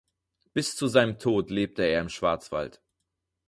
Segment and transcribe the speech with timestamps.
[0.55, 2.81] Bis zu seinem Tod lebte er im Schwarzwald.